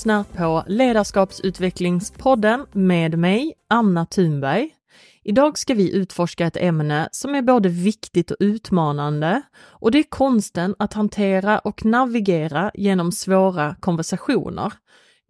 [0.00, 4.70] lyssnar på Ledarskapsutvecklingspodden med mig, Anna Thunberg.
[5.22, 10.02] Idag ska vi utforska ett ämne som är både viktigt och utmanande och det är
[10.02, 14.72] konsten att hantera och navigera genom svåra konversationer.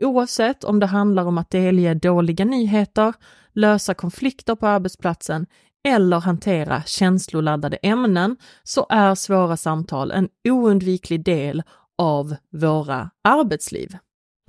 [0.03, 3.15] Oavsett om det handlar om att delge dåliga nyheter,
[3.53, 5.47] lösa konflikter på arbetsplatsen
[5.89, 11.63] eller hantera känsloladdade ämnen så är svåra samtal en oundviklig del
[11.99, 13.97] av våra arbetsliv.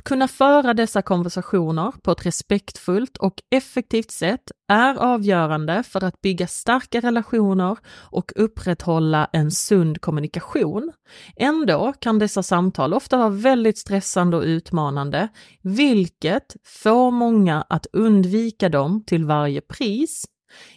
[0.03, 6.47] Kunna föra dessa konversationer på ett respektfullt och effektivt sätt är avgörande för att bygga
[6.47, 10.91] starka relationer och upprätthålla en sund kommunikation.
[11.35, 15.27] Ändå kan dessa samtal ofta vara väldigt stressande och utmanande,
[15.61, 20.25] vilket får många att undvika dem till varje pris.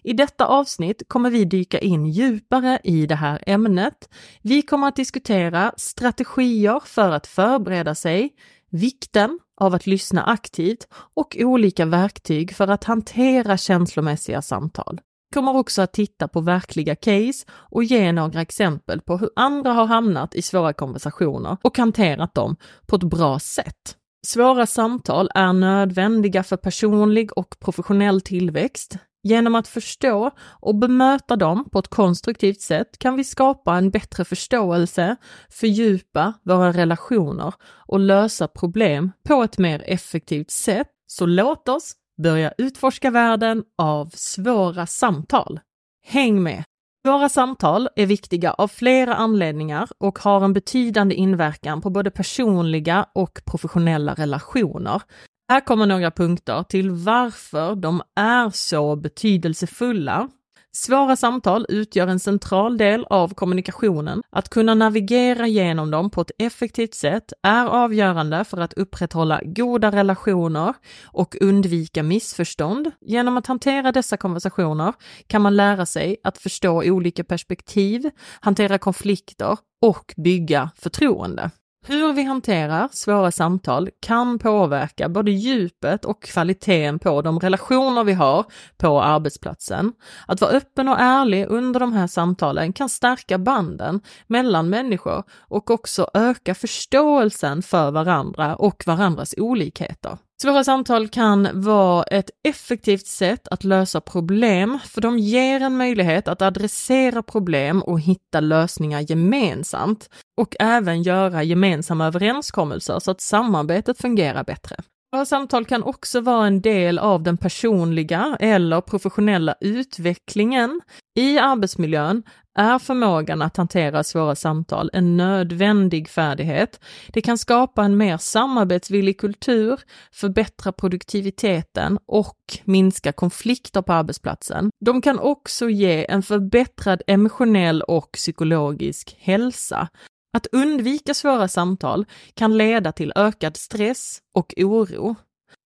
[0.03, 4.09] I detta avsnitt kommer vi dyka in djupare i det här ämnet.
[4.42, 8.31] Vi kommer att diskutera strategier för att förbereda sig,
[8.75, 15.00] vikten av att lyssna aktivt och olika verktyg för att hantera känslomässiga samtal.
[15.31, 19.72] Vi kommer också att titta på verkliga case och ge några exempel på hur andra
[19.72, 23.97] har hamnat i svåra konversationer och hanterat dem på ett bra sätt.
[24.27, 28.98] Svåra samtal är nödvändiga för personlig och professionell tillväxt.
[29.27, 30.30] Genom att förstå
[30.61, 35.16] och bemöta dem på ett konstruktivt sätt kan vi skapa en bättre förståelse,
[35.50, 37.55] fördjupa våra relationer
[37.86, 40.89] och lösa problem på ett mer effektivt sätt.
[41.06, 45.61] Så låt oss börja utforska världen av svåra samtal.
[46.06, 46.64] Häng med!
[47.06, 53.06] Svåra samtal är viktiga av flera anledningar och har en betydande inverkan på både personliga
[53.12, 55.03] och professionella relationer.
[55.49, 60.28] Här kommer några punkter till varför de är så betydelsefulla.
[60.72, 64.22] Svåra samtal utgör en central del av kommunikationen.
[64.31, 69.91] Att kunna navigera genom dem på ett effektivt sätt är avgörande för att upprätthålla goda
[69.91, 72.91] relationer och undvika missförstånd.
[73.00, 74.93] Genom att hantera dessa konversationer
[75.27, 78.10] kan man lära sig att förstå olika perspektiv,
[78.41, 81.50] hantera konflikter och bygga förtroende.
[81.87, 88.12] Hur vi hanterar svåra samtal kan påverka både djupet och kvaliteten på de relationer vi
[88.12, 88.45] har
[88.77, 89.93] på arbetsplatsen.
[90.27, 95.71] Att vara öppen och ärlig under de här samtalen kan stärka banden mellan människor och
[95.71, 100.19] också öka förståelsen för varandra och varandras olikheter.
[100.43, 106.28] Svåra samtal kan vara ett effektivt sätt att lösa problem, för de ger en möjlighet
[106.28, 114.00] att adressera problem och hitta lösningar gemensamt och även göra gemensamma överenskommelser så att samarbetet
[114.00, 114.77] fungerar bättre.
[115.14, 120.80] Våra samtal kan också vara en del av den personliga eller professionella utvecklingen.
[121.16, 122.22] I arbetsmiljön
[122.58, 126.80] är förmågan att hantera svåra samtal en nödvändig färdighet.
[127.08, 129.80] Det kan skapa en mer samarbetsvillig kultur,
[130.12, 134.70] förbättra produktiviteten och minska konflikter på arbetsplatsen.
[134.84, 139.88] De kan också ge en förbättrad emotionell och psykologisk hälsa.
[140.34, 145.15] Att undvika svåra samtal kan leda till ökad stress och oro.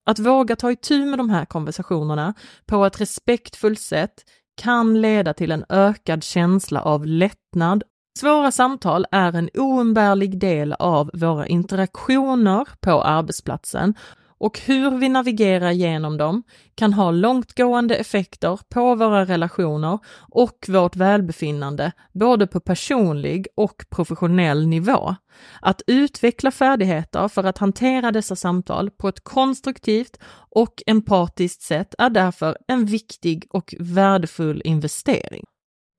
[0.06, 2.34] Att våga ta itu med de här konversationerna
[2.66, 4.14] på ett respektfullt sätt
[4.56, 7.82] kan leda till en ökad känsla av lättnad.
[8.18, 13.94] Svåra samtal är en oumbärlig del av våra interaktioner på arbetsplatsen
[14.38, 16.42] och hur vi navigerar genom dem
[16.74, 24.66] kan ha långtgående effekter på våra relationer och vårt välbefinnande både på personlig och professionell
[24.66, 25.14] nivå.
[25.60, 30.18] Att utveckla färdigheter för att hantera dessa samtal på ett konstruktivt
[30.50, 35.44] och empatiskt sätt är därför en viktig och värdefull investering.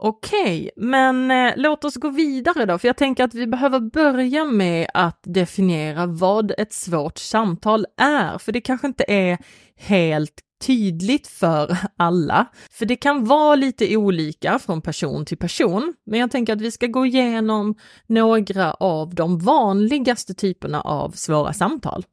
[0.01, 4.46] Okej, men eh, låt oss gå vidare då, för jag tänker att vi behöver börja
[4.46, 9.38] med att definiera vad ett svårt samtal är, för det kanske inte är
[9.78, 15.94] helt tydligt för alla, för det kan vara lite olika från person till person.
[16.06, 17.75] Men jag tänker att vi ska gå igenom
[18.07, 22.06] några av de vanligaste typerna av svåra samtal.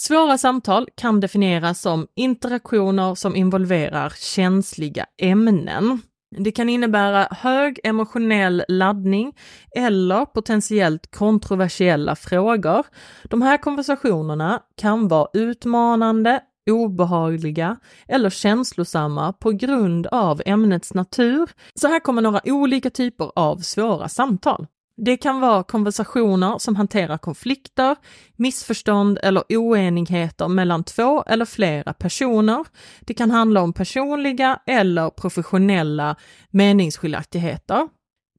[0.00, 6.00] Svåra samtal kan definieras som interaktioner som involverar känsliga ämnen.
[6.36, 9.36] Det kan innebära hög emotionell laddning
[9.76, 12.86] eller potentiellt kontroversiella frågor.
[13.24, 16.40] De här konversationerna kan vara utmanande,
[16.70, 17.76] obehagliga
[18.08, 21.50] eller känslosamma på grund av ämnets natur.
[21.74, 24.66] Så här kommer några olika typer av svåra samtal.
[25.04, 27.96] Det kan vara konversationer som hanterar konflikter,
[28.36, 32.66] missförstånd eller oenigheter mellan två eller flera personer.
[33.00, 36.16] Det kan handla om personliga eller professionella
[36.50, 37.88] meningsskiljaktigheter.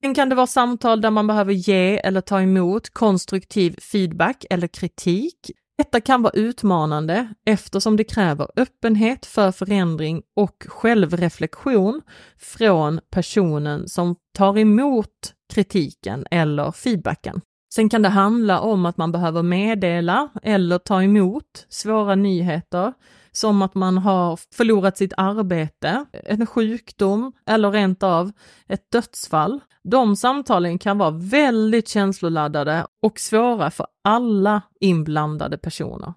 [0.01, 4.67] Sen kan det vara samtal där man behöver ge eller ta emot konstruktiv feedback eller
[4.67, 5.51] kritik.
[5.81, 12.01] Detta kan vara utmanande eftersom det kräver öppenhet för förändring och självreflektion
[12.37, 17.41] från personen som tar emot kritiken eller feedbacken.
[17.73, 22.93] Sen kan det handla om att man behöver meddela eller ta emot svåra nyheter,
[23.31, 28.31] som att man har förlorat sitt arbete, en sjukdom eller rent av
[28.67, 29.59] ett dödsfall.
[29.83, 36.13] De samtalen kan vara väldigt känsloladdade och svåra för alla inblandade personer.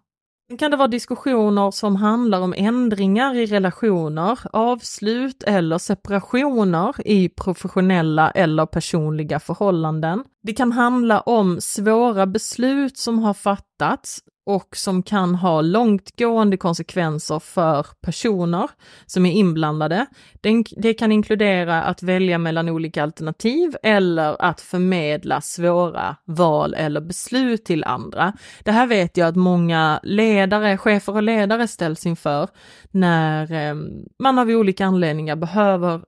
[0.49, 7.29] Sen kan det vara diskussioner som handlar om ändringar i relationer, avslut eller separationer i
[7.29, 10.25] professionella eller personliga förhållanden.
[10.47, 17.39] Det kan handla om svåra beslut som har fattats och som kan ha långtgående konsekvenser
[17.39, 18.71] för personer
[19.07, 20.07] som är inblandade.
[20.77, 27.65] Det kan inkludera att välja mellan olika alternativ eller att förmedla svåra val eller beslut
[27.65, 28.33] till andra.
[28.65, 32.49] Det här vet jag att många ledare, chefer och ledare ställs inför
[32.91, 33.75] när eh,
[34.19, 36.03] man av olika anledningar behöver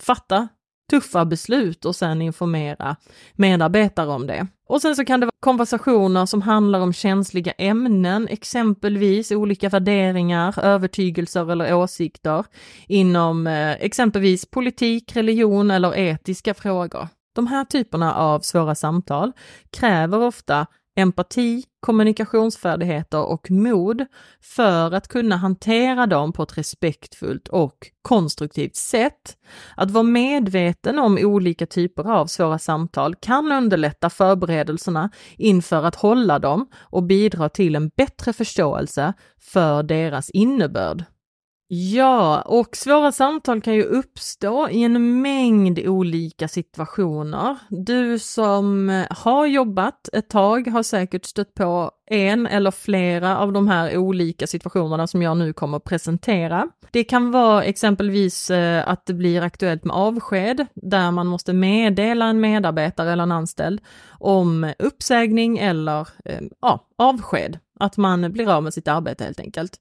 [0.00, 0.48] fatta
[0.90, 2.96] tuffa beslut och sen informera
[3.34, 4.46] medarbetare om det.
[4.68, 10.64] Och sen så kan det vara konversationer som handlar om känsliga ämnen, exempelvis olika värderingar,
[10.64, 12.44] övertygelser eller åsikter
[12.88, 17.08] inom eh, exempelvis politik, religion eller etiska frågor.
[17.34, 19.32] De här typerna av svåra samtal
[19.70, 24.06] kräver ofta empati, kommunikationsfärdigheter och mod
[24.40, 29.36] för att kunna hantera dem på ett respektfullt och konstruktivt sätt.
[29.76, 36.38] Att vara medveten om olika typer av svåra samtal kan underlätta förberedelserna inför att hålla
[36.38, 41.04] dem och bidra till en bättre förståelse för deras innebörd.
[41.74, 47.56] Ja, och svåra samtal kan ju uppstå i en mängd olika situationer.
[47.68, 53.52] Du som eh, har jobbat ett tag har säkert stött på en eller flera av
[53.52, 56.68] de här olika situationerna som jag nu kommer att presentera.
[56.90, 62.26] Det kan vara exempelvis eh, att det blir aktuellt med avsked, där man måste meddela
[62.26, 63.80] en medarbetare eller en anställd
[64.10, 69.78] om uppsägning eller eh, ja, avsked, att man blir av med sitt arbete helt enkelt.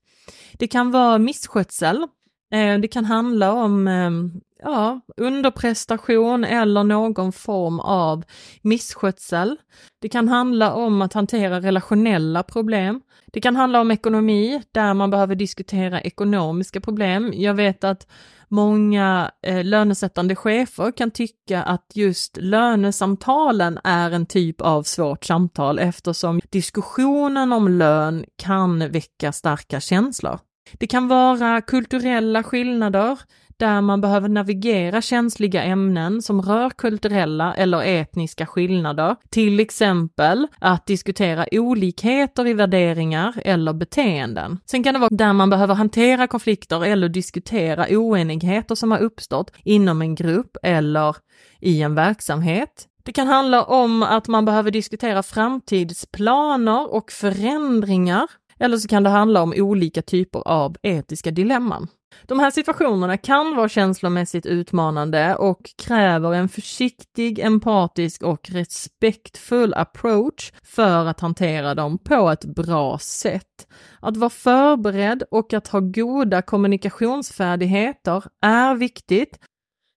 [0.53, 2.07] Det kan vara misskötsel.
[2.53, 4.31] Eh, det kan handla om ehm,
[4.63, 8.23] ja, underprestation eller någon form av
[8.61, 9.57] misskötsel.
[10.01, 13.01] Det kan handla om att hantera relationella problem.
[13.33, 17.33] Det kan handla om ekonomi, där man behöver diskutera ekonomiska problem.
[17.35, 18.07] Jag vet att
[18.51, 25.79] många eh, lönesättande chefer kan tycka att just lönesamtalen är en typ av svårt samtal
[25.79, 30.39] eftersom diskussionen om lön kan väcka starka känslor.
[30.73, 33.19] Det kan vara kulturella skillnader,
[33.61, 40.85] där man behöver navigera känsliga ämnen som rör kulturella eller etniska skillnader, till exempel att
[40.85, 44.59] diskutera olikheter i värderingar eller beteenden.
[44.65, 49.51] Sen kan det vara där man behöver hantera konflikter eller diskutera oenigheter som har uppstått
[49.63, 51.15] inom en grupp eller
[51.59, 52.87] i en verksamhet.
[53.03, 58.27] Det kan handla om att man behöver diskutera framtidsplaner och förändringar
[58.59, 61.87] eller så kan det handla om olika typer av etiska dilemman.
[62.23, 70.51] De här situationerna kan vara känslomässigt utmanande och kräver en försiktig, empatisk och respektfull approach
[70.63, 73.67] för att hantera dem på ett bra sätt.
[73.99, 79.39] Att vara förberedd och att ha goda kommunikationsfärdigheter är viktigt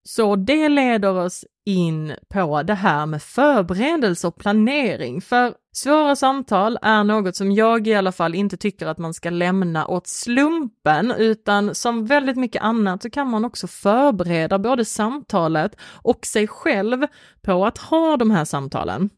[0.09, 6.79] så det leder oss in på det här med förberedelse och planering, för svåra samtal
[6.83, 11.11] är något som jag i alla fall inte tycker att man ska lämna åt slumpen,
[11.11, 17.07] utan som väldigt mycket annat så kan man också förbereda både samtalet och sig själv
[17.43, 19.11] på att ha de här samtalen.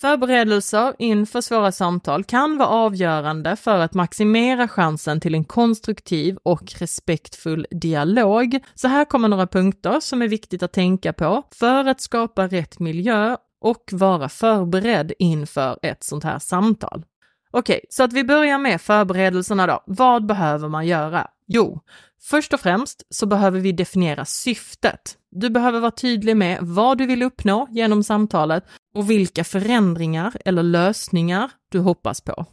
[0.00, 6.72] Förberedelser inför svåra samtal kan vara avgörande för att maximera chansen till en konstruktiv och
[6.78, 8.60] respektfull dialog.
[8.74, 12.78] Så här kommer några punkter som är viktigt att tänka på för att skapa rätt
[12.78, 17.04] miljö och vara förberedd inför ett sånt här samtal.
[17.50, 19.82] Okej, så att vi börjar med förberedelserna då.
[19.86, 21.26] Vad behöver man göra?
[21.46, 21.80] Jo,
[22.20, 25.16] först och främst så behöver vi definiera syftet.
[25.30, 30.62] Du behöver vara tydlig med vad du vill uppnå genom samtalet och vilka förändringar eller
[30.62, 32.46] lösningar du hoppas på.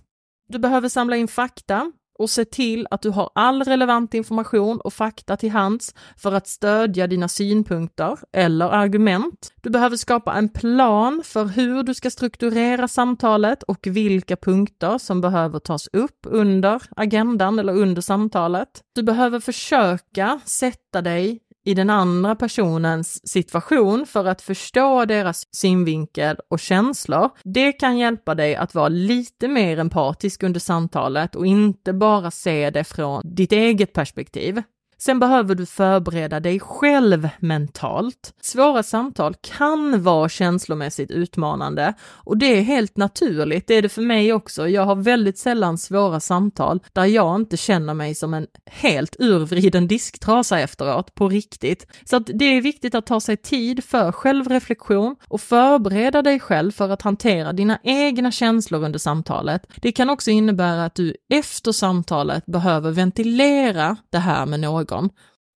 [0.47, 4.93] Du behöver samla in fakta och se till att du har all relevant information och
[4.93, 9.53] fakta till hands för att stödja dina synpunkter eller argument.
[9.61, 15.21] Du behöver skapa en plan för hur du ska strukturera samtalet och vilka punkter som
[15.21, 18.81] behöver tas upp under agendan eller under samtalet.
[18.95, 26.37] Du behöver försöka sätta dig i den andra personens situation för att förstå deras synvinkel
[26.49, 31.93] och känslor, det kan hjälpa dig att vara lite mer empatisk under samtalet och inte
[31.93, 34.61] bara se det från ditt eget perspektiv.
[34.97, 38.33] Sen behöver du förbereda dig själv mentalt.
[38.41, 43.67] Svåra samtal kan vara känslomässigt utmanande och det är helt naturligt.
[43.67, 44.67] Det är det för mig också.
[44.67, 49.87] Jag har väldigt sällan svåra samtal där jag inte känner mig som en helt urvriden
[49.87, 51.87] disktrasa efteråt, på riktigt.
[52.05, 56.71] Så att det är viktigt att ta sig tid för självreflektion och förbereda dig själv
[56.71, 59.61] för att hantera dina egna känslor under samtalet.
[59.75, 65.09] Det kan också innebära att du efter samtalet behöver ventilera det här med någon ögon.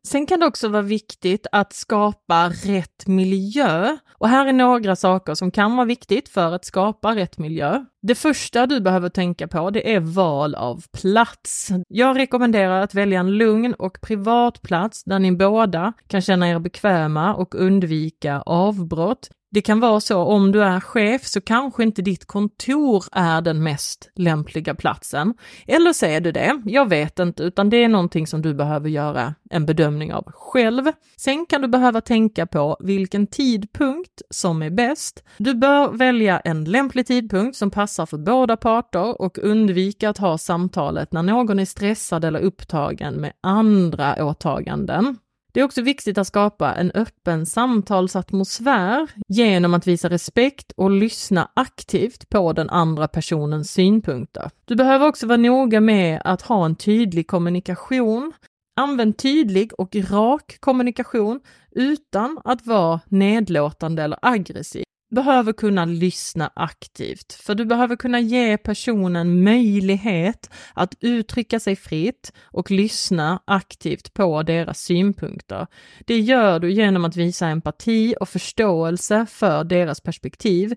[0.07, 3.97] Sen kan det också vara viktigt att skapa rätt miljö.
[4.13, 7.85] Och här är några saker som kan vara viktigt för att skapa rätt miljö.
[8.01, 11.69] Det första du behöver tänka på, det är val av plats.
[11.87, 16.59] Jag rekommenderar att välja en lugn och privat plats där ni båda kan känna er
[16.59, 19.29] bekväma och undvika avbrott.
[19.51, 23.63] Det kan vara så om du är chef så kanske inte ditt kontor är den
[23.63, 25.33] mest lämpliga platsen.
[25.67, 28.89] Eller så är du det, jag vet inte, utan det är någonting som du behöver
[28.89, 30.91] göra en bedömning av själv.
[31.17, 35.23] Sen kan du behöva tänka på vilken tidpunkt som är bäst.
[35.37, 40.37] Du bör välja en lämplig tidpunkt som passar för båda parter och undvika att ha
[40.37, 45.17] samtalet när någon är stressad eller upptagen med andra åtaganden.
[45.51, 51.51] Det är också viktigt att skapa en öppen samtalsatmosfär genom att visa respekt och lyssna
[51.53, 54.51] aktivt på den andra personens synpunkter.
[54.65, 58.33] Du behöver också vara noga med att ha en tydlig kommunikation.
[58.75, 61.39] Använd tydlig och rak kommunikation
[61.71, 68.57] utan att vara nedlåtande eller aggressiv behöver kunna lyssna aktivt, för du behöver kunna ge
[68.57, 75.67] personen möjlighet att uttrycka sig fritt och lyssna aktivt på deras synpunkter.
[76.05, 80.75] Det gör du genom att visa empati och förståelse för deras perspektiv.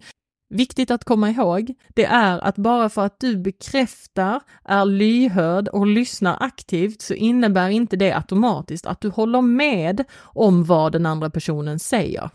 [0.55, 5.87] Viktigt att komma ihåg, det är att bara för att du bekräftar, är lyhörd och
[5.87, 11.31] lyssnar aktivt så innebär inte det automatiskt att du håller med om vad den andra
[11.31, 12.31] personen säger.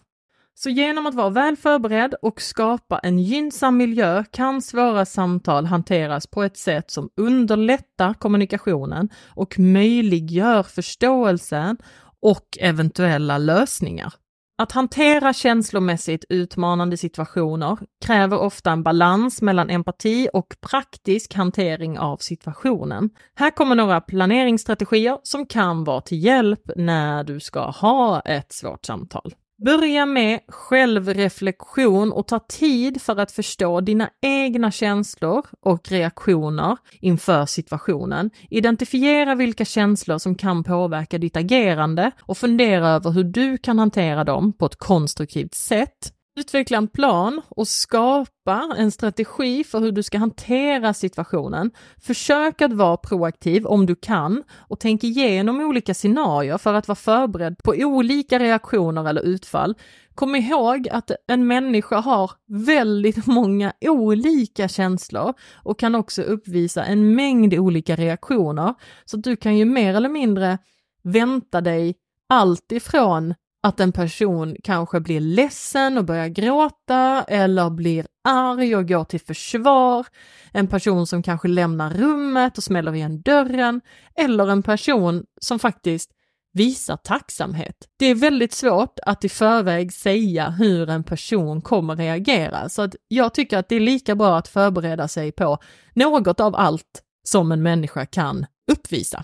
[0.59, 6.27] Så genom att vara väl förberedd och skapa en gynnsam miljö kan svåra samtal hanteras
[6.27, 11.77] på ett sätt som underlättar kommunikationen och möjliggör förståelsen
[12.21, 14.13] och eventuella lösningar.
[14.57, 22.17] Att hantera känslomässigt utmanande situationer kräver ofta en balans mellan empati och praktisk hantering av
[22.17, 23.09] situationen.
[23.35, 28.85] Här kommer några planeringsstrategier som kan vara till hjälp när du ska ha ett svårt
[28.85, 29.33] samtal.
[29.65, 37.45] Börja med självreflektion och ta tid för att förstå dina egna känslor och reaktioner inför
[37.45, 38.29] situationen.
[38.49, 44.23] Identifiera vilka känslor som kan påverka ditt agerande och fundera över hur du kan hantera
[44.23, 46.13] dem på ett konstruktivt sätt.
[46.37, 51.71] Utveckla en plan och skapa en strategi för hur du ska hantera situationen.
[52.01, 56.95] Försök att vara proaktiv om du kan och tänk igenom olika scenarier för att vara
[56.95, 59.75] förberedd på olika reaktioner eller utfall.
[60.15, 67.15] Kom ihåg att en människa har väldigt många olika känslor och kan också uppvisa en
[67.15, 68.73] mängd olika reaktioner.
[69.05, 70.57] Så du kan ju mer eller mindre
[71.03, 71.95] vänta dig
[72.29, 73.33] allt ifrån
[73.67, 79.19] att en person kanske blir ledsen och börjar gråta eller blir arg och går till
[79.19, 80.07] försvar.
[80.51, 83.81] En person som kanske lämnar rummet och smäller igen dörren
[84.15, 86.11] eller en person som faktiskt
[86.53, 87.75] visar tacksamhet.
[87.99, 92.95] Det är väldigt svårt att i förväg säga hur en person kommer reagera, så att
[93.07, 95.57] jag tycker att det är lika bra att förbereda sig på
[95.93, 99.23] något av allt som en människa kan uppvisa.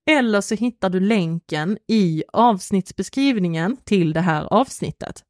[0.09, 5.23] eller så hittar du länken i avsnittsbeskrivningen till det här avsnittet.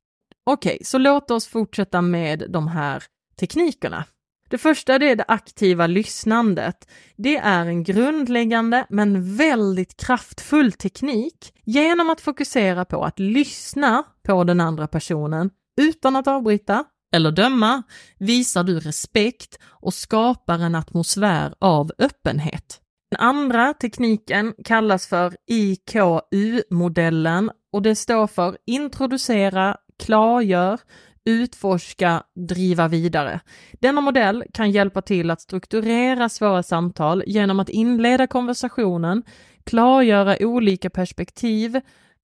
[0.46, 3.04] Okej, okay, så låt oss fortsätta med de här
[3.40, 4.06] teknikerna.
[4.54, 6.88] Det första det är det aktiva lyssnandet.
[7.18, 14.44] Det är en grundläggande men väldigt kraftfull teknik genom att fokusera på att lyssna på
[14.44, 15.50] den andra personen
[15.82, 16.84] utan att avbryta
[17.16, 17.84] eller döma
[18.20, 22.82] visar du respekt och skapar en atmosfär av öppenhet.
[23.12, 30.80] Den andra tekniken kallas för IKU-modellen och det står för introducera, klargör,
[31.26, 33.40] utforska, driva vidare.
[33.72, 39.24] Denna modell kan hjälpa till att strukturera svåra samtal genom att inleda konversationen,
[39.64, 41.80] klargöra olika perspektiv,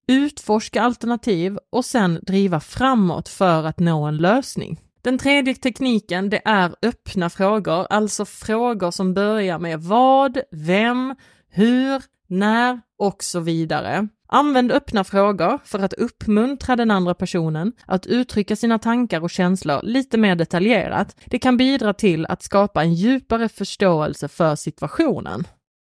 [0.08, 4.80] utforska alternativ och sen driva framåt för att nå en lösning.
[5.02, 11.16] Den tredje tekniken det är öppna frågor, alltså frågor som börjar med vad, vem,
[11.50, 14.08] hur, när och så vidare.
[14.32, 19.80] Använd öppna frågor för att uppmuntra den andra personen att uttrycka sina tankar och känslor
[19.84, 21.16] lite mer detaljerat.
[21.26, 25.48] Det kan bidra till att skapa en djupare förståelse för situationen.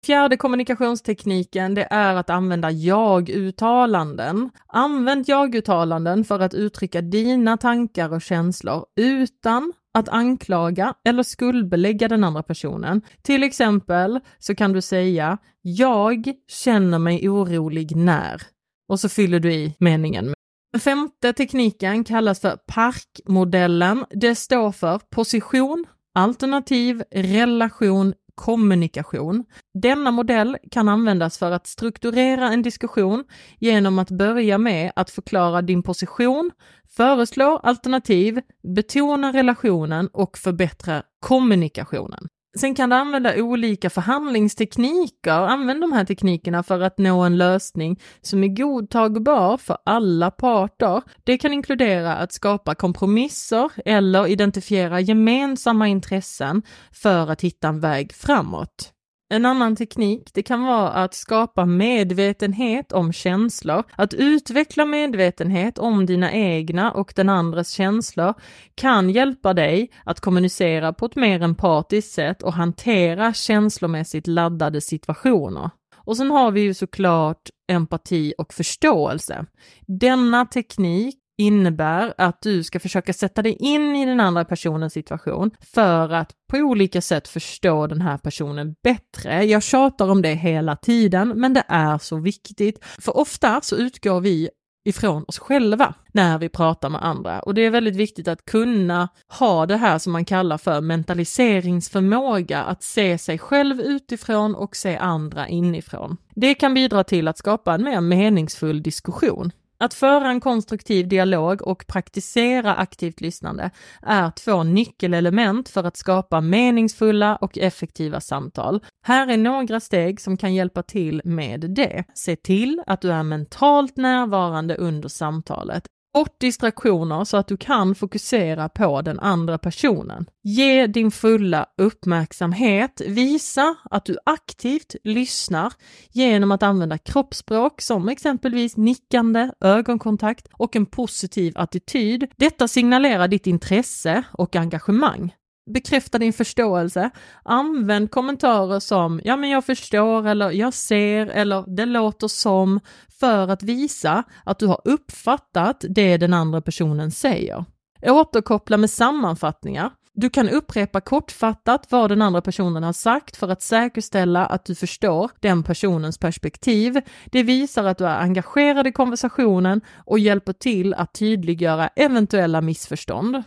[0.06, 4.50] Fjärde kommunikationstekniken, det är att använda jag-uttalanden.
[4.68, 12.24] Använd jag-uttalanden för att uttrycka dina tankar och känslor utan att anklaga eller skuldbelägga den
[12.24, 13.02] andra personen.
[13.22, 18.42] Till exempel så kan du säga “Jag känner mig orolig när”
[18.90, 20.34] och så fyller du i meningen.
[20.72, 24.06] Den femte tekniken kallas för parkmodellen.
[24.10, 29.46] Det står för position, alternativ, relation, kommunikation.
[29.74, 33.24] Denna modell kan användas för att strukturera en diskussion
[33.60, 36.52] genom att börja med att förklara din position,
[36.98, 38.42] föreslå alternativ,
[38.76, 42.28] betona relationen och förbättra kommunikationen.
[42.60, 45.32] Sen kan du använda olika förhandlingstekniker.
[45.32, 51.02] Använd de här teknikerna för att nå en lösning som är godtagbar för alla parter.
[51.24, 58.14] Det kan inkludera att skapa kompromisser eller identifiera gemensamma intressen för att hitta en väg
[58.14, 58.95] framåt.
[59.30, 63.84] En annan teknik, det kan vara att skapa medvetenhet om känslor.
[63.96, 68.34] Att utveckla medvetenhet om dina egna och den andres känslor
[68.76, 75.70] kan hjälpa dig att kommunicera på ett mer empatiskt sätt och hantera känslomässigt laddade situationer.
[76.06, 79.46] Och sen har vi ju såklart empati och förståelse.
[79.88, 85.52] Denna teknik innebär att du ska försöka sätta dig in i den andra personens situation
[85.74, 89.44] för att på olika sätt förstå den här personen bättre.
[89.44, 92.86] Jag tjatar om det hela tiden, men det är så viktigt.
[93.00, 94.50] För ofta så utgår vi
[94.86, 99.10] ifrån oss själva när vi pratar med andra och det är väldigt viktigt att kunna
[99.28, 104.98] ha det här som man kallar för mentaliseringsförmåga, att se sig själv utifrån och se
[104.98, 106.18] andra inifrån.
[106.36, 109.52] Det kan bidra till att skapa en mer meningsfull diskussion.
[109.78, 116.42] Att föra en konstruktiv dialog och praktisera aktivt lyssnande är två nyckelelement för att skapa
[116.42, 118.84] meningsfulla och effektiva samtal.
[119.06, 122.04] Här är några steg som kan hjälpa till med det.
[122.14, 125.88] Se till att du är mentalt närvarande under samtalet.
[126.16, 130.26] Bort distraktioner så att du kan fokusera på den andra personen.
[130.44, 133.02] Ge din fulla uppmärksamhet.
[133.08, 135.74] Visa att du aktivt lyssnar
[136.12, 142.28] genom att använda kroppsspråk som exempelvis nickande, ögonkontakt och en positiv attityd.
[142.36, 145.34] Detta signalerar ditt intresse och engagemang
[145.66, 147.10] bekräfta din förståelse.
[147.44, 152.80] Använd kommentarer som ja men jag förstår eller jag ser eller det låter som
[153.20, 157.66] för att visa att du har uppfattat det den andra personen säger.
[158.02, 159.92] Återkoppla med sammanfattningar.
[160.18, 164.76] Du kan upprepa kortfattat vad den andra personen har sagt för att säkerställa att du
[164.76, 167.02] förstår den personens perspektiv.
[167.26, 173.44] Det visar att du är engagerad i konversationen och hjälper till att tydliggöra eventuella missförstånd.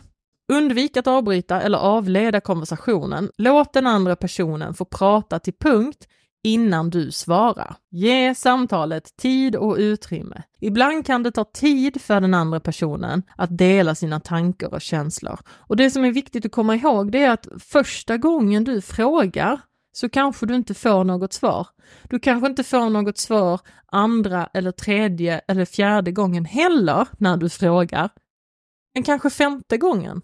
[0.51, 3.31] Undvik att avbryta eller avleda konversationen.
[3.37, 6.07] Låt den andra personen få prata till punkt
[6.43, 7.75] innan du svarar.
[7.91, 10.43] Ge samtalet tid och utrymme.
[10.61, 15.39] Ibland kan det ta tid för den andra personen att dela sina tankar och känslor.
[15.49, 19.59] Och det som är viktigt att komma ihåg det är att första gången du frågar
[19.91, 21.67] så kanske du inte får något svar.
[22.09, 27.49] Du kanske inte får något svar andra eller tredje eller fjärde gången heller när du
[27.49, 28.09] frågar.
[28.93, 30.21] Men kanske femte gången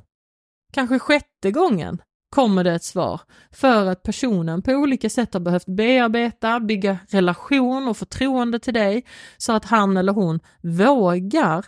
[0.75, 5.65] kanske sjätte gången kommer det ett svar för att personen på olika sätt har behövt
[5.65, 9.05] bearbeta, bygga relation och förtroende till dig
[9.37, 11.65] så att han eller hon vågar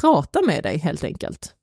[0.00, 1.54] prata med dig helt enkelt.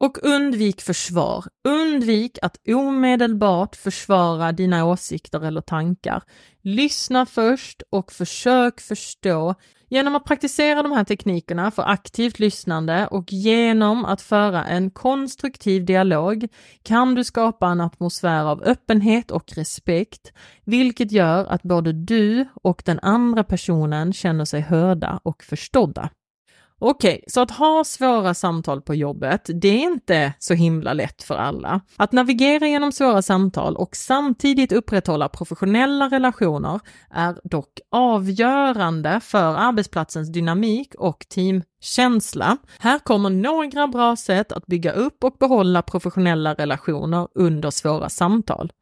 [0.00, 1.44] Och undvik försvar.
[1.68, 6.22] Undvik att omedelbart försvara dina åsikter eller tankar.
[6.62, 9.54] Lyssna först och försök förstå
[9.88, 15.84] Genom att praktisera de här teknikerna för aktivt lyssnande och genom att föra en konstruktiv
[15.84, 16.48] dialog
[16.82, 20.32] kan du skapa en atmosfär av öppenhet och respekt,
[20.64, 26.10] vilket gör att både du och den andra personen känner sig hörda och förstådda.
[26.78, 31.22] Okej, okay, så att ha svåra samtal på jobbet, det är inte så himla lätt
[31.22, 31.80] för alla.
[31.96, 40.32] Att navigera genom svåra samtal och samtidigt upprätthålla professionella relationer är dock avgörande för arbetsplatsens
[40.32, 42.56] dynamik och teamkänsla.
[42.78, 48.72] Här kommer några bra sätt att bygga upp och behålla professionella relationer under svåra samtal.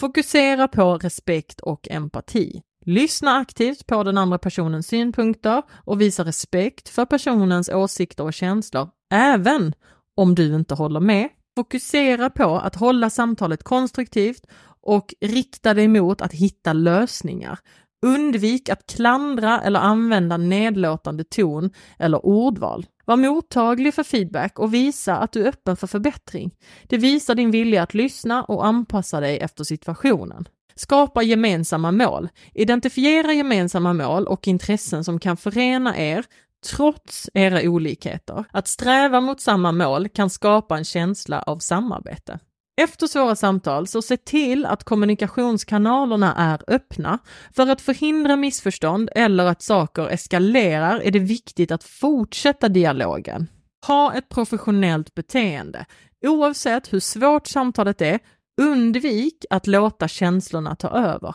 [0.00, 2.62] Fokusera på respekt och empati.
[2.88, 8.88] Lyssna aktivt på den andra personens synpunkter och visa respekt för personens åsikter och känslor,
[9.10, 9.72] även
[10.14, 11.28] om du inte håller med.
[11.56, 14.46] Fokusera på att hålla samtalet konstruktivt
[14.80, 17.58] och rikta dig mot att hitta lösningar.
[18.06, 22.86] Undvik att klandra eller använda nedlåtande ton eller ordval.
[23.04, 26.54] Var mottaglig för feedback och visa att du är öppen för förbättring.
[26.86, 30.48] Det visar din vilja att lyssna och anpassa dig efter situationen.
[30.78, 32.28] Skapa gemensamma mål.
[32.54, 36.24] Identifiera gemensamma mål och intressen som kan förena er
[36.66, 38.44] trots era olikheter.
[38.50, 42.38] Att sträva mot samma mål kan skapa en känsla av samarbete.
[42.80, 47.18] Efter svåra samtal, så se till att kommunikationskanalerna är öppna.
[47.56, 53.46] För att förhindra missförstånd eller att saker eskalerar är det viktigt att fortsätta dialogen.
[53.86, 55.86] Ha ett professionellt beteende.
[56.26, 58.18] Oavsett hur svårt samtalet är,
[58.58, 61.34] Undvik att låta känslorna ta över.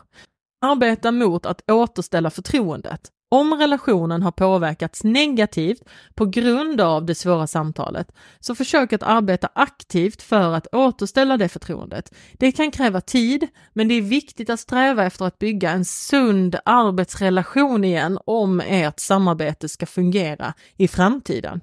[0.62, 3.10] Arbeta mot att återställa förtroendet.
[3.32, 5.82] Om relationen har påverkats negativt
[6.16, 11.50] på grund av det svåra samtalet, så försök att arbeta aktivt för att återställa det
[11.50, 12.14] förtroendet.
[12.34, 16.56] Det kan kräva tid, men det är viktigt att sträva efter att bygga en sund
[16.66, 21.62] arbetsrelation igen om ert samarbete ska fungera i framtiden.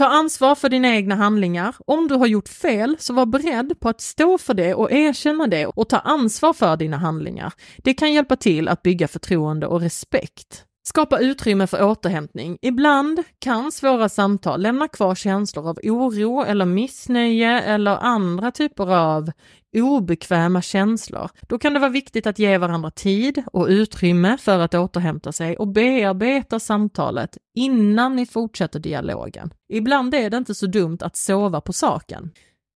[0.00, 1.76] Ta ansvar för dina egna handlingar.
[1.86, 5.46] Om du har gjort fel, så var beredd på att stå för det och erkänna
[5.46, 7.52] det och ta ansvar för dina handlingar.
[7.78, 10.64] Det kan hjälpa till att bygga förtroende och respekt.
[10.82, 12.58] Skapa utrymme för återhämtning.
[12.62, 19.30] Ibland kan svåra samtal lämna kvar känslor av oro eller missnöje eller andra typer av
[19.74, 21.30] obekväma känslor.
[21.48, 25.56] Då kan det vara viktigt att ge varandra tid och utrymme för att återhämta sig
[25.56, 29.52] och bearbeta samtalet innan ni fortsätter dialogen.
[29.72, 32.30] Ibland är det inte så dumt att sova på saken.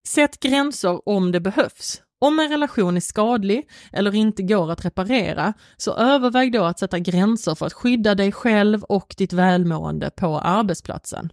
[0.09, 2.01] Sätt gränser om det behövs.
[2.21, 6.99] Om en relation är skadlig eller inte går att reparera, så överväg då att sätta
[6.99, 11.33] gränser för att skydda dig själv och ditt välmående på arbetsplatsen.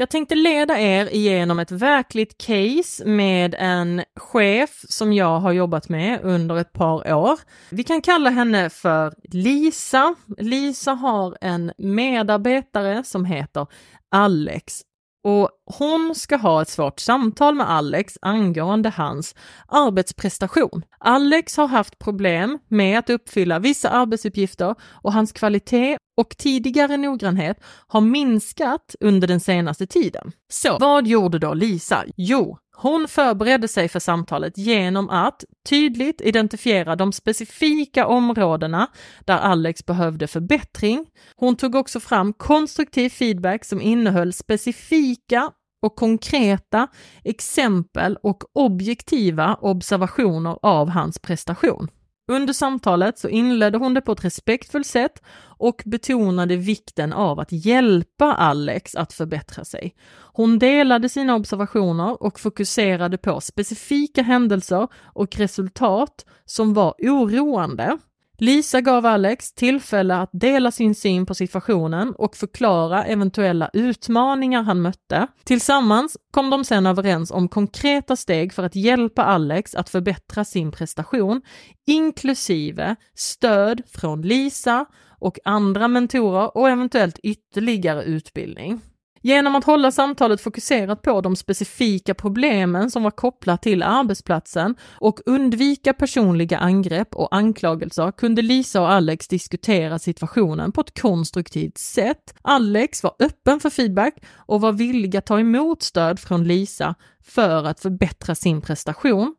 [0.00, 5.88] Jag tänkte leda er igenom ett verkligt case med en chef som jag har jobbat
[5.88, 7.38] med under ett par år.
[7.70, 10.14] Vi kan kalla henne för Lisa.
[10.38, 13.66] Lisa har en medarbetare som heter
[14.10, 14.82] Alex
[15.24, 19.34] och hon ska ha ett svårt samtal med Alex angående hans
[19.68, 20.84] arbetsprestation.
[20.98, 27.56] Alex har haft problem med att uppfylla vissa arbetsuppgifter och hans kvalitet och tidigare noggrannhet
[27.88, 30.32] har minskat under den senaste tiden.
[30.48, 32.04] Så vad gjorde då Lisa?
[32.16, 38.86] Jo, hon förberedde sig för samtalet genom att tydligt identifiera de specifika områdena
[39.24, 41.06] där Alex behövde förbättring.
[41.36, 45.50] Hon tog också fram konstruktiv feedback som innehöll specifika
[45.82, 46.88] och konkreta
[47.24, 51.88] exempel och objektiva observationer av hans prestation.
[52.30, 55.22] Under samtalet så inledde hon det på ett respektfullt sätt
[55.58, 59.94] och betonade vikten av att hjälpa Alex att förbättra sig.
[60.32, 67.98] Hon delade sina observationer och fokuserade på specifika händelser och resultat som var oroande
[68.42, 74.82] Lisa gav Alex tillfälle att dela sin syn på situationen och förklara eventuella utmaningar han
[74.82, 75.26] mötte.
[75.44, 80.72] Tillsammans kom de sedan överens om konkreta steg för att hjälpa Alex att förbättra sin
[80.72, 81.42] prestation,
[81.86, 84.86] inklusive stöd från Lisa
[85.18, 88.80] och andra mentorer och eventuellt ytterligare utbildning.
[89.22, 95.20] Genom att hålla samtalet fokuserat på de specifika problemen som var kopplat till arbetsplatsen och
[95.26, 102.34] undvika personliga angrepp och anklagelser kunde Lisa och Alex diskutera situationen på ett konstruktivt sätt.
[102.42, 107.64] Alex var öppen för feedback och var villig att ta emot stöd från Lisa för
[107.64, 109.34] att förbättra sin prestation.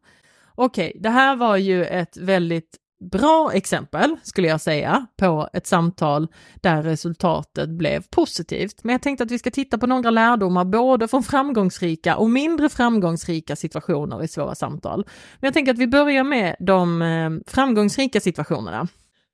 [0.56, 5.68] Okej, okay, det här var ju ett väldigt bra exempel, skulle jag säga, på ett
[5.68, 8.84] samtal där resultatet blev positivt.
[8.84, 12.70] Men jag tänkte att vi ska titta på några lärdomar, både från framgångsrika och mindre
[12.70, 15.06] framgångsrika situationer i svåra samtal.
[15.40, 18.88] Men jag tänker att vi börjar med de eh, framgångsrika situationerna.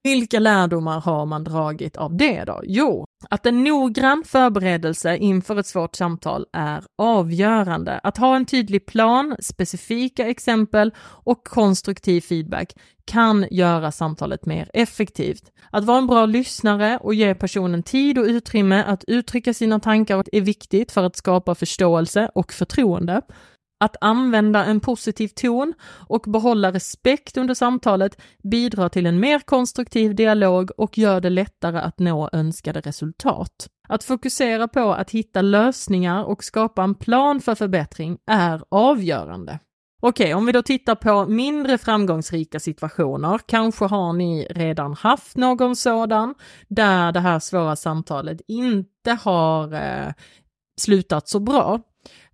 [0.04, 2.62] Vilka lärdomar har man dragit av det då?
[2.64, 8.00] Jo, att en noggrann förberedelse inför ett svårt samtal är avgörande.
[8.04, 12.74] Att ha en tydlig plan, specifika exempel och konstruktiv feedback
[13.06, 15.44] kan göra samtalet mer effektivt.
[15.72, 20.24] Att vara en bra lyssnare och ge personen tid och utrymme att uttrycka sina tankar
[20.32, 23.22] är viktigt för att skapa förståelse och förtroende.
[23.80, 25.74] Att använda en positiv ton
[26.08, 31.80] och behålla respekt under samtalet bidrar till en mer konstruktiv dialog och gör det lättare
[31.80, 33.68] att nå önskade resultat.
[33.88, 39.60] Att fokusera på att hitta lösningar och skapa en plan för förbättring är avgörande.
[40.02, 45.76] Okej, om vi då tittar på mindre framgångsrika situationer, kanske har ni redan haft någon
[45.76, 46.36] sådan
[46.68, 50.14] där det här svåra samtalet inte har eh,
[50.82, 51.82] slutat så bra.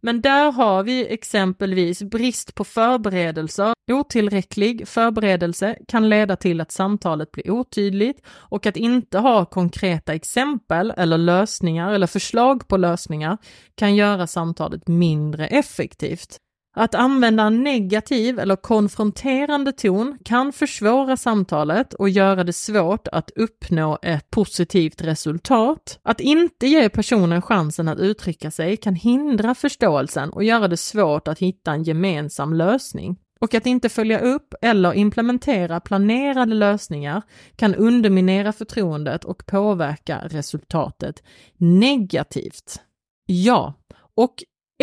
[0.06, 3.74] Men där har vi exempelvis brist på förberedelser.
[3.92, 10.94] Otillräcklig förberedelse kan leda till att samtalet blir otydligt och att inte ha konkreta exempel
[10.98, 13.38] eller lösningar eller förslag på lösningar
[13.76, 16.38] kan göra samtalet mindre effektivt.
[16.76, 23.32] Att använda en negativ eller konfronterande ton kan försvåra samtalet och göra det svårt att
[23.36, 26.00] uppnå ett positivt resultat.
[26.04, 31.28] Att inte ge personen chansen att uttrycka sig kan hindra förståelsen och göra det svårt
[31.28, 33.18] att hitta en gemensam lösning.
[33.40, 37.22] Och att inte följa upp eller implementera planerade lösningar
[37.56, 41.24] kan underminera förtroendet och påverka resultatet
[41.58, 42.82] negativt.
[43.26, 43.74] Ja,
[44.16, 44.36] och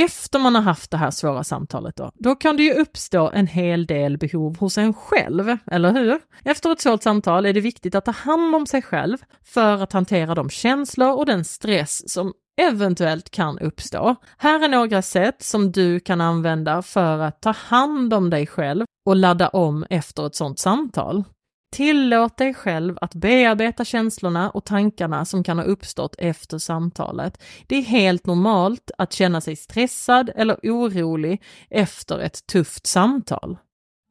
[0.04, 3.46] efter man har haft det här svåra samtalet då, då kan det ju uppstå en
[3.46, 6.20] hel del behov hos en själv, eller hur?
[6.44, 9.92] Efter ett svårt samtal är det viktigt att ta hand om sig själv för att
[9.92, 14.16] hantera de känslor och den stress som eventuellt kan uppstå.
[14.38, 18.84] Här är några sätt som du kan använda för att ta hand om dig själv
[19.06, 21.24] och ladda om efter ett sådant samtal.
[21.72, 27.42] Tillåt dig själv att bearbeta känslorna och tankarna som kan ha uppstått efter samtalet.
[27.66, 33.58] Det är helt normalt att känna sig stressad eller orolig efter ett tufft samtal.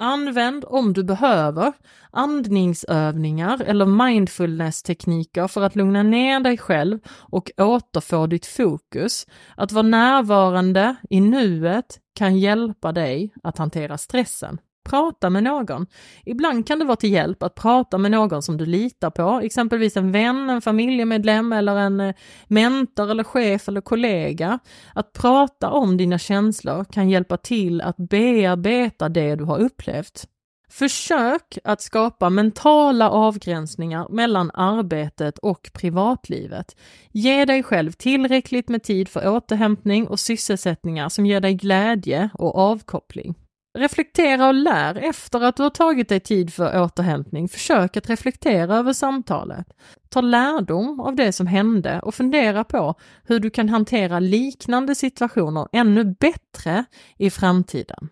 [0.01, 1.73] Använd, om du behöver,
[2.11, 9.27] andningsövningar eller mindfulness-tekniker för att lugna ner dig själv och återfå ditt fokus.
[9.57, 14.59] Att vara närvarande i nuet kan hjälpa dig att hantera stressen.
[14.89, 15.87] Prata med någon.
[16.25, 19.97] Ibland kan det vara till hjälp att prata med någon som du litar på, exempelvis
[19.97, 22.15] en vän, en familjemedlem eller en eh,
[22.47, 24.59] mentor eller chef eller kollega.
[24.93, 30.25] Att prata om dina känslor kan hjälpa till att bearbeta det du har upplevt.
[30.71, 36.75] Försök att skapa mentala avgränsningar mellan arbetet och privatlivet.
[37.11, 42.57] Ge dig själv tillräckligt med tid för återhämtning och sysselsättningar som ger dig glädje och
[42.57, 43.35] avkoppling.
[43.79, 47.49] Reflektera och lär efter att du har tagit dig tid för återhämtning.
[47.49, 49.67] Försök att reflektera över samtalet.
[50.09, 55.67] Ta lärdom av det som hände och fundera på hur du kan hantera liknande situationer
[55.71, 56.85] ännu bättre
[57.17, 58.09] i framtiden.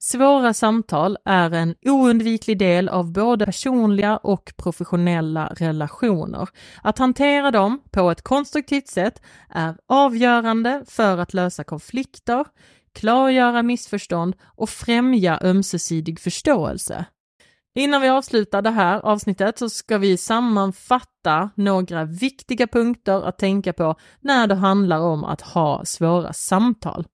[0.00, 6.48] Svåra samtal är en oundviklig del av både personliga och professionella relationer.
[6.82, 12.44] Att hantera dem på ett konstruktivt sätt är avgörande för att lösa konflikter,
[12.94, 17.04] klargöra missförstånd och främja ömsesidig förståelse.
[17.74, 23.72] Innan vi avslutar det här avsnittet så ska vi sammanfatta några viktiga punkter att tänka
[23.72, 27.06] på när det handlar om att ha svåra samtal.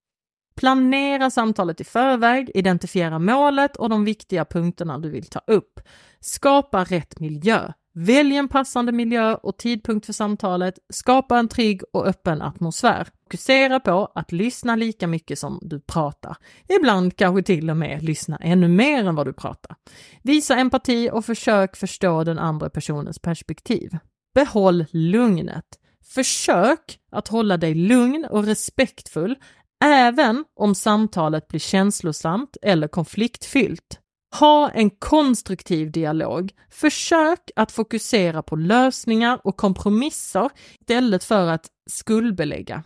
[0.56, 5.80] Planera samtalet i förväg, identifiera målet och de viktiga punkterna du vill ta upp.
[6.20, 7.72] Skapa rätt miljö.
[8.00, 10.78] Välj en passande miljö och tidpunkt för samtalet.
[10.92, 13.06] Skapa en trygg och öppen atmosfär.
[13.24, 16.36] Fokusera på att lyssna lika mycket som du pratar.
[16.68, 19.76] Ibland kanske till och med lyssna ännu mer än vad du pratar.
[20.22, 23.98] Visa empati och försök förstå den andra personens perspektiv.
[24.34, 25.66] Behåll lugnet.
[26.14, 29.36] Försök att hålla dig lugn och respektfull
[29.84, 34.00] även om samtalet blir känslosamt eller konfliktfyllt.
[34.34, 36.52] Ha en konstruktiv dialog.
[36.70, 42.82] Försök att fokusera på lösningar och kompromisser istället för att skuldbelägga.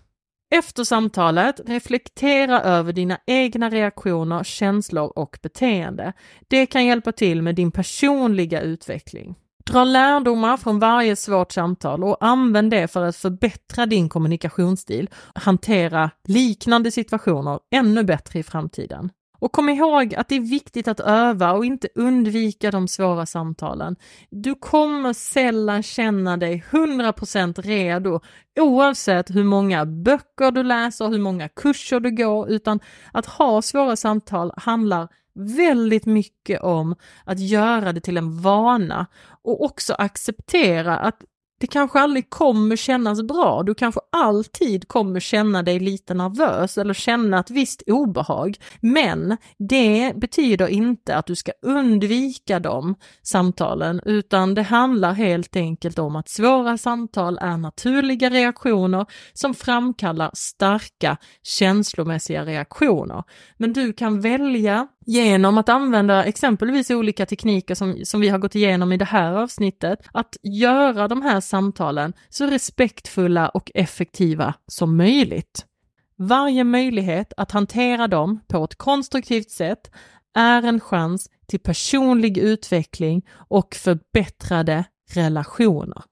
[0.55, 6.12] Efter samtalet, reflektera över dina egna reaktioner, känslor och beteende.
[6.48, 9.35] Det kan hjälpa till med din personliga utveckling.
[9.64, 15.40] Dra lärdomar från varje svårt samtal och använd det för att förbättra din kommunikationsstil, och
[15.40, 19.11] hantera liknande situationer ännu bättre i framtiden.
[19.42, 23.96] Och kom ihåg att det är viktigt att öva och inte undvika de svåra samtalen.
[24.31, 28.20] Du kommer sällan känna dig 100% redo
[28.61, 32.81] oavsett hur många böcker du läser, hur många kurser du går, utan
[33.12, 39.07] att ha svåra samtal handlar väldigt mycket om att göra det till en vana
[39.42, 41.22] och också acceptera att
[41.62, 43.62] det kanske aldrig kommer kännas bra.
[43.62, 48.57] Du kanske alltid kommer känna dig lite nervös eller känna ett visst obehag.
[48.81, 55.98] Men det betyder inte att du ska undvika de samtalen, utan det handlar helt enkelt
[55.98, 63.25] om att svåra samtal är naturliga reaktioner som framkallar starka känslomässiga reaktioner.
[63.57, 68.55] Men du kan välja genom att använda exempelvis olika tekniker som, som vi har gått
[68.55, 74.97] igenom i det här avsnittet, att göra de här samtalen så respektfulla och effektiva som
[74.97, 75.67] möjligt.
[76.17, 79.91] Varje möjlighet att hantera dem på ett konstruktivt sätt
[80.35, 84.85] är en chans till personlig utveckling och förbättrade
[85.15, 86.03] relationer.